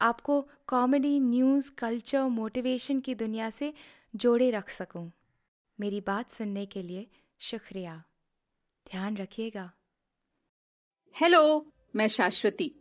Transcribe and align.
आपको 0.00 0.48
comedy 0.66 1.20
news 1.20 1.70
culture 1.70 2.22
motivation 2.22 3.00
की 3.00 3.14
दुनिया 3.14 3.50
से 3.50 3.74
जोड़े 4.16 4.50
रख 4.50 4.70
सकूँ। 4.70 5.12
मेरी 5.80 6.00
बात 6.00 6.30
सुनने 6.30 6.66
के 6.66 6.82
लिए 6.82 7.06
शुक्रिया। 7.38 8.04
ध्यान 8.90 9.16
रखिएगा। 9.16 9.72
हेलो 11.20 11.72
मैं 11.96 12.08
शाश्वती, 12.08 12.72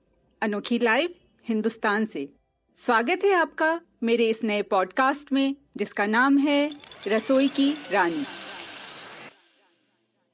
अनोखी 0.41 0.79
लाइव 0.79 1.15
हिंदुस्तान 1.43 2.05
से। 2.05 2.35
स्वागत 2.75 3.19
है 3.25 3.33
आपका 3.33 3.81
मेरे 4.03 4.29
इस 4.29 4.43
नए 4.43 4.61
पॉडकास्ट 4.61 5.31
में, 5.31 5.55
जिसका 5.77 6.05
नाम 6.05 6.37
है 6.37 6.71
रसोई 7.07 7.47
की 7.47 7.73
रानी। 7.91 8.23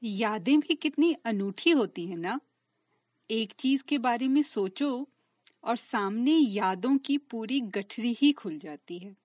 यादें 0.04 0.60
भी 0.60 0.76
कितनी 0.76 1.14
अनूठी 1.14 1.70
होती 1.70 2.08
है 2.08 2.16
ना? 2.16 2.40
एक 3.32 3.54
चीज़ 3.54 3.84
के 3.84 3.98
बारे 3.98 4.28
में 4.28 4.42
सोचो 4.42 5.08
और 5.64 5.76
सामने 5.76 6.32
यादों 6.32 6.98
की 6.98 7.18
पूरी 7.18 7.60
गठरी 7.62 8.14
ही 8.14 8.32
खुल 8.32 8.58
जाती 8.60 8.98
है। 9.00 9.16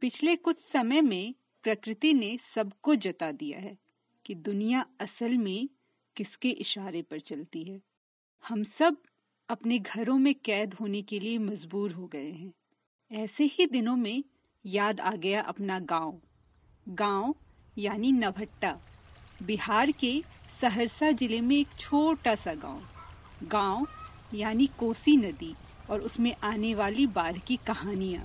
पिछले 0.00 0.36
कुछ 0.36 0.56
समय 0.56 1.00
में 1.00 1.34
प्रकृति 1.64 2.12
ने 2.14 2.36
सबको 2.38 2.94
जता 2.94 3.30
दिया 3.32 3.58
है 3.58 3.76
कि 4.24 4.34
दुनिया 4.34 4.84
असल 5.00 5.36
में 5.38 5.68
किसके 6.16 6.50
इशारे 6.50 7.02
पर 7.02 7.20
चलती 7.20 7.62
है। 7.64 7.80
हम 8.44 8.62
सब 8.64 8.96
अपने 9.48 9.78
घरों 9.78 10.18
में 10.18 10.34
कैद 10.34 10.74
होने 10.74 11.02
के 11.02 11.20
लिए 11.20 11.38
मजबूर 11.38 11.92
हो 11.92 12.06
गए 12.06 12.30
हैं। 12.30 12.52
ऐसे 13.10 13.44
ही 13.44 13.66
दिनों 13.66 13.96
में 13.96 14.24
याद 14.64 15.00
आ 15.00 15.14
गया 15.16 15.40
अपना 15.42 15.78
गाँव। 15.80 16.20
गाँव 16.86 17.34
यानी 17.78 18.12
नभट्टा 18.12 18.76
बिहार 19.42 19.90
के 19.90 20.22
सहरसा 20.60 21.10
ज़िले 21.10 21.40
में 21.40 21.56
एक 21.56 21.76
छोटा 21.80 22.34
सा 22.34 22.54
गाँव। 22.54 22.82
गाँव 23.48 23.86
यानी 24.34 24.66
कोसी 24.78 25.16
नदी। 25.16 25.54
और 25.90 26.00
उसमें 26.00 26.34
आने 26.42 26.74
वाली 26.74 27.06
बाढ़ 27.06 27.36
की 27.38 27.56
कहानियाँ। 27.56 28.24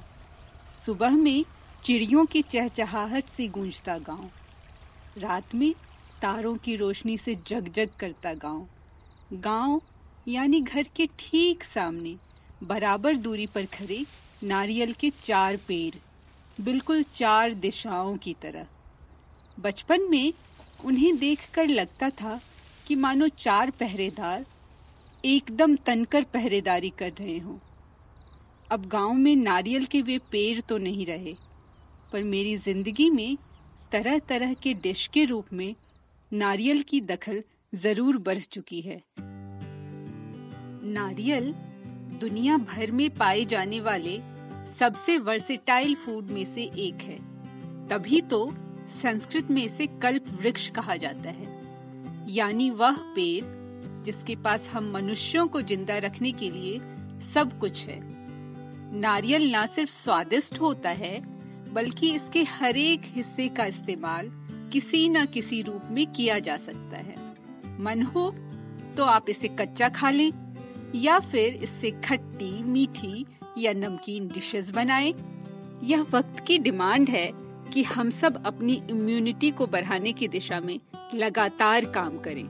सुबह 0.85 1.09
में 1.09 1.45
चिड़ियों 1.83 2.25
की 2.25 2.41
चहचहाहट 2.41 3.25
से 3.25 3.47
गूंजता 3.47 3.97
गाँव। 3.97 4.29
रात 5.17 5.55
में 5.55 5.73
तारों 6.21 6.55
की 6.57 6.75
रोशनी 6.75 7.17
से 7.17 7.35
जगजग 7.47 7.89
करता 7.99 8.33
गाँव। 8.33 8.67
गाँव, 9.33 9.81
यानी 10.27 10.61
घर 10.61 10.83
के 10.95 11.05
ठीक 11.19 11.63
सामने, 11.63 12.15
बराबर 12.63 13.15
दूरी 13.15 13.45
पर 13.45 13.65
खड़े 13.65 14.05
नारियल 14.43 14.93
के 14.93 15.09
चार 15.23 15.57
पेड़, 15.57 15.95
बिल्कुल 16.63 17.03
चार 17.03 17.53
दिशाओं 17.53 18.17
की 18.17 18.33
तरह। 18.33 18.65
बचपन 19.59 20.01
में 20.01 20.33
उन्हें 20.85 21.17
देखकर 21.17 21.67
लगता 21.67 22.09
था 22.09 22.39
कि 22.87 22.95
मानो 22.95 23.27
चार 23.27 23.69
पहरेदार 23.69 24.45
एकदम 25.23 25.75
तनकर 25.75 26.23
पहरेदारी 26.33 26.89
कर 26.89 27.11
रहे 27.19 27.37
हों। 27.37 27.57
अब 28.69 28.85
गाँव 28.87 29.13
में 29.13 29.35
नारियल 29.35 29.85
के 29.85 30.01
वे 30.01 30.17
पेड़ 30.31 30.61
तो 30.61 30.77
नहीं 30.77 31.05
रहे, 31.05 31.33
पर 32.11 32.23
मेरी 32.23 32.55
ज़िंदगी 32.57 33.09
में 33.09 33.37
तरह 33.91 34.17
तरह 34.19 34.53
के 34.53 34.73
डिश 34.73 35.05
के 35.07 35.25
रूप 35.25 35.53
में 35.53 35.73
नारियल 36.31 36.81
की 36.81 37.01
दखल 37.03 37.43
ज़रूर 37.73 38.17
बढ़ 38.17 38.39
चुकी 38.39 38.81
है। 38.81 39.01
नारियल 40.85 41.53
दुनिया 42.21 42.57
भर 42.57 42.91
में 42.91 43.09
पाए 43.09 43.45
जाने 43.45 43.79
वाले 43.81 44.19
सबसे 44.79 45.17
वर्सेटाइल 45.19 45.95
फ़ूड 45.95 46.29
में 46.29 46.43
से 46.45 46.63
एक 46.79 47.01
है। 47.03 47.19
तभी 47.89 48.21
तो 48.23 48.45
संस्कृत 49.01 49.51
में 49.51 49.63
इसे 49.63 49.87
कल्प 50.01 50.25
वृक्ष 50.41 50.69
कहा 50.69 50.95
जाता 50.97 51.29
है, 51.29 51.47
यानी 52.29 52.69
वह 52.71 52.97
पेड़ 53.15 53.60
जिसके 54.03 54.35
पास 54.35 54.69
हम 54.69 54.91
मनुष्यों 54.93 55.47
को 55.47 55.61
ज़िंदा 55.61 55.97
रखने 55.97 56.31
के 56.31 56.49
लिए 56.49 56.79
सब 57.25 57.57
कुछ 57.59 57.85
है। 57.87 57.99
नारियल 58.93 59.49
ना 59.51 59.65
सिर्फ़ 59.65 59.91
स्वादिष्ट 59.91 60.59
होता 60.61 60.89
है, 60.89 61.19
बल्कि 61.73 62.11
इसके 62.11 62.43
हर 62.43 62.77
एक 62.77 63.01
हिस्से 63.05 63.47
का 63.49 63.65
इस्तेमाल 63.65 64.31
किसी 64.73 65.07
न 65.09 65.25
किसी 65.25 65.61
रूप 65.61 65.87
में 65.91 66.05
किया 66.07 66.39
जा 66.39 66.57
सकता 66.57 66.97
है। 66.97 67.15
मन 67.79 68.01
हो 68.05 68.29
तो 68.97 69.03
आप 69.03 69.29
इसे 69.29 69.47
कच्चा 69.49 69.89
खा 69.89 70.09
लें, 70.09 70.31
या 70.95 71.19
फिर 71.19 71.53
इससे 71.53 71.91
खट्टी, 72.05 72.51
मीठी 72.63 73.25
या 73.57 73.73
नमकीन 73.73 74.27
डिशेस 74.27 74.69
बनाएँ। 74.69 75.13
यह 75.83 76.05
वक्त 76.11 76.39
की 76.39 76.57
डिमांड 76.57 77.09
है 77.09 77.29
कि 77.73 77.83
हम 77.83 78.09
सब 78.09 78.43
अपनी 78.45 78.73
इम्यूनिटी 78.89 79.51
को 79.51 79.67
बढ़ाने 79.67 80.13
की 80.13 80.27
दिशा 80.27 80.59
में 80.59 80.79
लगातार 81.13 81.85
काम 81.85 82.17
करें। 82.17 82.45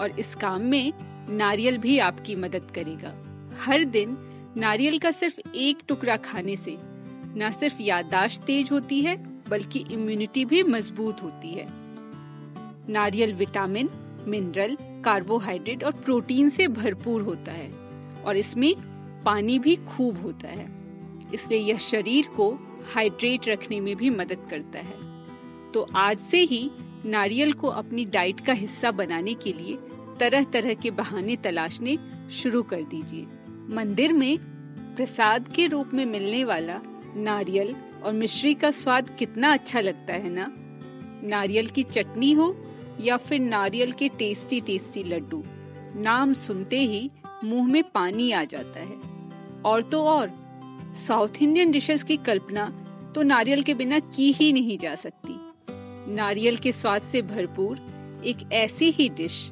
और 0.00 0.18
इस 0.20 0.34
काम 0.34 0.62
में 0.62 0.92
नारियल 1.30 1.78
भी 1.78 1.98
आपकी 1.98 2.36
मदद 2.36 2.70
करेगा। 2.74 3.14
हर 3.60 3.84
दिन 3.84 4.16
नारियल 4.56 4.98
का 4.98 5.10
सिर्फ़ 5.10 5.40
एक 5.54 5.78
टुकड़ा 5.88 6.16
खाने 6.16 6.56
से 6.56 6.76
न 7.36 7.50
सिर्फ़ 7.60 7.82
याददाश्त 7.82 8.42
तेज 8.42 8.70
होती 8.72 9.00
है, 9.02 9.16
बल्कि 9.48 9.84
इम्यूनिटी 9.90 10.44
भी 10.44 10.62
मज़बूत 10.62 11.22
होती 11.22 11.48
है। 11.48 11.66
नारियल 12.88 13.34
विटामिन 13.34 13.90
मिनरल 14.28 14.76
कार्बोहाइड्रेट 15.04 15.84
और 15.84 15.92
प्रोटीन 15.92 16.48
से 16.50 16.68
भरपूर 16.68 17.22
होता 17.22 17.52
है 17.52 17.70
और 18.24 18.36
इसमें 18.36 18.74
पानी 19.24 19.58
भी 19.58 19.76
खूब 19.76 20.22
होता 20.22 20.48
है। 20.48 20.66
इसलिए 21.34 21.60
यह 21.60 21.78
शरीर 21.78 22.26
को 22.26 22.50
हाइड्रेट 22.94 23.48
रखने 23.48 23.80
में 23.80 23.94
भी 23.96 24.10
मदद 24.10 24.46
करता 24.50 24.78
है। 24.78 24.98
तो 25.72 25.86
आज 25.96 26.18
से 26.20 26.40
ही 26.42 26.70
नारियल 27.06 27.52
को 27.52 27.68
अपनी 27.68 28.04
डाइट 28.04 28.40
का 28.40 28.52
हिस्सा 28.52 28.90
बनाने 28.90 29.34
के 29.34 29.52
लिए 29.52 29.78
तरह 30.20 30.44
तरह 30.44 30.74
के 30.74 30.90
बहाने 30.90 31.36
तलाशने 31.36 31.98
शुरू 32.32 32.62
कर 32.62 32.82
दीजिए। 32.82 33.26
मंदिर 33.74 34.12
में 34.12 34.38
प्रसाद 34.96 35.48
के 35.48 35.66
रूप 35.66 35.90
में 35.94 36.04
मिलने 36.06 36.44
वाला 36.44 36.80
नारियल 37.16 37.74
और 38.04 38.12
मिश्री 38.12 38.54
का 38.54 38.70
स्वाद 38.70 39.16
कितना 39.18 39.52
अच्छा 39.52 39.80
लगता 39.80 40.14
है 40.14 40.30
ना? 40.30 40.52
नारियल 41.28 41.66
की 41.66 41.82
चटनी 41.82 42.32
हो 42.32 42.56
या 43.00 43.16
फिर 43.16 43.40
नारियल 43.40 43.92
के 43.92 44.08
टेस्टी 44.08 44.60
टेस्टी 44.60 45.02
लड्डू। 45.02 45.44
नाम 45.96 46.32
सुनते 46.32 46.78
ही 46.78 47.10
मुँह 47.44 47.68
में 47.68 47.82
पानी 47.82 48.32
आ 48.32 48.44
जाता 48.44 48.80
है। 48.80 48.96
और 49.62 49.82
तो 49.82 50.02
और 50.02 50.30
साउथ 51.08 51.42
इंडियन 51.42 51.70
डिशेस 51.70 52.02
की 52.02 52.16
कल्पना 52.16 52.82
तो 53.14 53.22
नारियल 53.22 53.62
के 53.62 53.74
बिना 53.74 53.98
की 53.98 54.32
ही 54.32 54.52
नहीं 54.52 54.78
जा 54.78 54.94
सकती। 54.94 55.35
नारियल 56.08 56.56
के 56.56 56.72
स्वाद 56.72 57.02
से 57.02 57.22
भरपूर 57.22 57.78
एक 58.26 58.52
ऐसी 58.52 58.90
ही 58.90 59.08
डिश, 59.08 59.50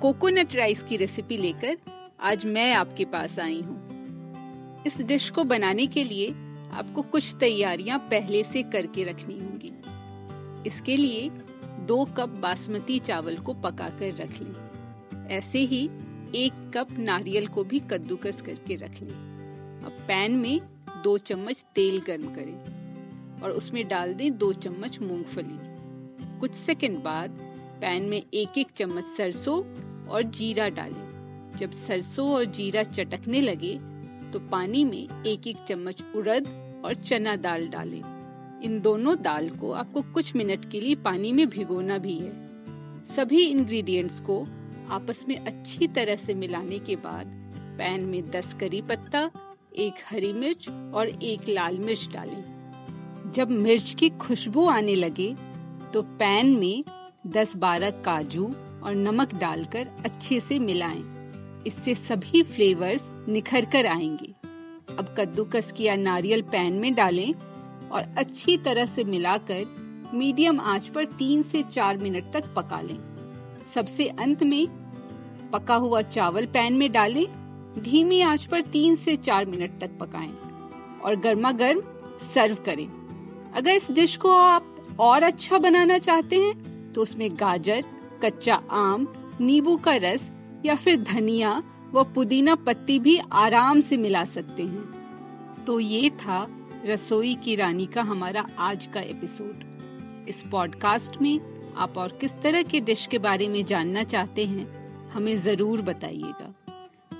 कोकोनट 0.00 0.54
राइस 0.56 0.82
की 0.82 0.96
रेसिपी 0.96 1.36
लेकर 1.36 1.76
आज 2.20 2.46
मैं 2.46 2.72
आपके 2.74 3.04
पास 3.04 3.38
आई 3.38 3.60
हूँ। 3.60 4.84
इस 4.86 5.00
डिश 5.00 5.30
को 5.30 5.44
बनाने 5.44 5.86
के 5.86 6.04
लिए 6.04 6.30
आपको 6.72 7.02
कुछ 7.02 7.34
तैयारियाँ 7.40 7.98
पहले 7.98 8.42
से 8.42 8.62
करके 8.62 9.04
रखनी 9.04 9.38
होंगी। 9.38 9.72
इसके 10.68 10.96
लिए 10.96 11.30
दो 11.86 12.04
कप 12.04 12.28
बासमती 12.28 12.98
चावल 12.98 13.36
को 13.36 13.54
पकाकर 13.54 14.14
रख 14.14 14.40
लें। 14.40 15.28
ऐसे 15.30 15.58
ही 15.58 15.90
एक 16.34 16.70
कप 16.76 16.98
नारियल 16.98 17.46
को 17.46 17.64
भी 17.64 17.78
कद्दूकस 17.80 18.40
करके 18.40 18.74
रख 18.74 19.02
लें। 19.02 19.16
अब 19.84 20.04
पैन 20.08 20.32
में 20.32 20.60
दो 21.04 21.18
चम्मच 21.18 21.64
तेल 21.74 22.00
गर्म 22.00 22.34
करें 22.34 23.40
और 23.42 23.50
उसमें 23.50 23.88
डाल 23.88 24.14
दें 24.14 24.38
दो 24.38 24.52
चम्मच 24.52 24.98
मूंगफली। 25.00 25.69
कुछ 26.40 26.52
सेकंड 26.52 26.98
बाद 26.98 27.30
पैन 27.80 28.02
में 28.02 28.16
एक 28.18 28.58
एक 28.58 28.70
चम्मच 28.76 29.04
सरसों 29.06 29.56
और 30.06 30.22
जीरा 30.22 30.68
डालें। 30.68 31.56
जब 31.56 31.72
सरसों 31.72 32.28
और 32.30 32.44
जीरा 32.44 32.82
चटकने 32.82 33.40
लगे 33.40 33.74
तो 34.32 34.38
पानी 34.48 34.84
में 34.84 35.24
एक 35.26 35.46
एक 35.46 35.56
चम्मच 35.68 36.02
उड़द 36.16 36.48
और 36.84 36.94
चना 36.94 37.34
दाल 37.36 37.66
डालें। 37.68 38.02
इन 38.64 38.80
दोनों 38.80 39.16
दाल 39.22 39.48
को 39.50 39.72
आपको 39.72 40.02
कुछ 40.14 40.34
मिनट 40.36 40.70
के 40.72 40.80
लिए 40.80 40.94
पानी 40.94 41.32
में 41.32 41.48
भिगोना 41.48 41.98
भी 41.98 42.18
है। 42.18 42.32
सभी 43.06 43.42
इंग्रेडिएंट्स 43.44 44.20
को 44.20 44.40
आपस 44.90 45.24
में 45.28 45.36
अच्छी 45.36 45.86
तरह 45.88 46.16
से 46.16 46.34
मिलाने 46.34 46.78
के 46.78 46.96
बाद 46.96 47.26
पैन 47.78 48.04
में 48.04 48.30
10 48.30 48.54
करी 48.60 48.82
पत्ता, 48.82 49.30
एक 49.76 49.94
हरी 50.06 50.32
मिर्च 50.32 50.68
और 50.94 51.08
एक 51.08 51.48
लाल 51.48 51.78
मिर्च 51.78 52.08
डालें। 52.12 53.32
जब 53.34 53.50
मिर्च 53.50 53.94
की 53.98 54.08
खुशबू 54.18 54.66
आने 54.68 54.94
लगे 54.94 55.34
तो 55.94 56.02
पैन 56.02 56.56
में 56.56 56.84
10-12 57.26 57.90
काजू 57.90 58.44
और 58.82 58.94
नमक 58.94 59.34
डालकर 59.34 59.88
अच्छे 60.04 60.40
से 60.40 60.58
मिलाएँ। 60.58 61.02
इससे 61.66 61.94
सभी 61.94 62.42
फ्लेवर्स 62.42 63.10
निखर 63.28 63.64
कर 63.64 63.86
आएँगे। 63.86 64.34
अब 64.98 65.14
कद्दूकस 65.18 65.72
किया 65.72 65.96
नारियल 65.96 66.42
पैन 66.42 66.72
में 66.72 66.94
डालें 66.94 67.34
और 67.88 68.14
अच्छी 68.18 68.56
तरह 68.56 68.86
से 68.86 69.04
मिलाकर 69.04 70.10
मीडियम 70.14 70.60
आँच 70.60 70.86
पर 70.86 71.04
तीन 71.04 71.42
से 71.42 71.62
चार 71.62 71.96
मिनट 71.96 72.32
तक 72.32 72.54
पका 72.56 72.80
लें। 72.80 72.98
सबसे 73.74 74.08
अंत 74.08 74.42
में 74.42 74.66
पका 75.52 75.74
हुआ 75.74 76.02
चावल 76.02 76.46
पैन 76.46 76.72
में 76.72 76.92
डालें। 76.92 77.26
धीमी 77.78 78.20
आँच 78.20 78.44
पर 78.44 78.62
तीन 78.62 78.96
से 78.96 79.16
चार 79.16 79.46
मिनट 79.46 79.78
तक 79.80 79.98
पकाएँ 80.00 80.32
और 81.04 81.16
गर्मा 81.16 81.52
गर्म 81.52 81.82
सर्व 82.34 82.54
करें। 82.54 82.86
अगर 83.56 83.70
इस 83.70 83.90
डिश 83.90 84.16
को 84.16 84.32
आप 84.32 84.69
और 84.98 85.22
अच्छा 85.22 85.58
बनाना 85.58 85.98
चाहते 85.98 86.38
हैं 86.38 86.92
तो 86.92 87.02
उसमें 87.02 87.30
गाजर, 87.32 87.82
कच्चा 88.24 88.54
आम, 88.70 89.06
नींबू 89.40 89.76
का 89.76 89.94
रस 89.96 90.30
या 90.64 90.74
फिर 90.74 91.02
धनिया 91.02 91.62
व 91.92 92.04
पुदीना 92.14 92.54
पत्ती 92.56 92.98
भी 92.98 93.18
आराम 93.32 93.80
से 93.80 93.96
मिला 93.96 94.24
सकते 94.26 94.62
हैं। 94.62 95.64
तो 95.66 95.78
ये 95.80 96.10
था 96.10 96.46
रसोई 96.86 97.34
की 97.34 97.54
रानी 97.56 97.86
का 97.86 98.02
हमारा 98.02 98.44
आज 98.58 98.86
का 98.86 99.00
एपिसोड। 99.00 99.64
इस 100.28 100.42
पॉडकास्ट 100.50 101.20
में 101.22 101.40
आप 101.76 101.96
और 101.98 102.16
किस 102.20 102.40
तरह 102.42 102.62
के 102.62 102.80
डिश 102.80 103.06
के 103.06 103.18
बारे 103.18 103.48
में 103.48 103.64
जानना 103.64 104.02
चाहते 104.04 104.44
हैं, 104.44 104.66
हमें 105.10 105.36
ज़रूर 105.38 105.82
बताइएगा। 105.82 106.54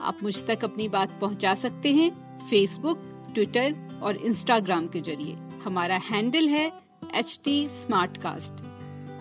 आप 0.02 0.18
मुझ 0.22 0.34
तक 0.44 0.64
अपनी 0.64 0.88
बात 0.88 1.18
पहुँचा 1.20 1.54
सकते 1.54 1.92
हैं 1.92 2.10
फेसबुक 2.50 3.02
ट्विटर 3.34 3.74
और 4.02 4.16
इंस्टाग्राम 4.16 4.86
के 4.86 5.00
ज़रिए। 5.00 5.36
हमारा 5.64 5.96
हैंडल 6.04 6.48
है 6.48 6.70
एच 7.14 7.40
टी 7.44 7.68
स्मार्ट 7.68 8.16
कास्ट 8.16 8.64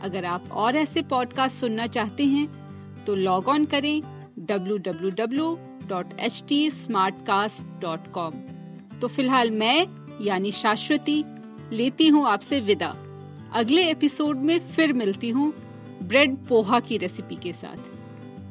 अगर 0.04 0.26
आप 0.26 0.52
और 0.52 0.76
ऐसे 0.76 1.02
पॉडकास्ट 1.02 1.56
सुनना 1.56 1.88
चाहते 1.88 2.26
हैं 2.26 2.60
तो 3.06 3.16
लॉग 3.16 3.48
ऑन 3.48 3.66
करें 3.66 4.02
W 4.40 4.78
W 4.78 5.10
W 5.12 5.60
dot 5.88 6.20
H 6.20 6.44
www.htsmartcast.com 6.44 8.34
तो 9.02 9.08
फ़िलहाल 9.08 9.52
मैं, 9.52 9.86
यानी 10.22 10.52
शाश्वती, 10.52 11.24
लेती 11.72 12.08
हूँ 12.08 12.28
आपसे 12.28 12.60
विदा। 12.60 12.96
अगले 13.54 13.90
एपिसोड 13.90 14.38
में 14.38 14.60
फिर 14.60 14.94
मिलती 14.94 15.30
हूँ 15.30 15.54
ब्रेड 16.04 16.36
पोहा 16.36 16.80
की 16.80 16.98
रेसिपी 16.98 17.36
के 17.36 17.54
साथ। 17.54 17.78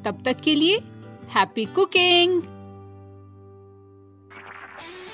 तब 0.05 0.23
तक 0.25 0.41
के 0.41 0.55
लिए 0.55 0.77
हैप्पी 1.35 1.65
कुकिंग 1.65 2.43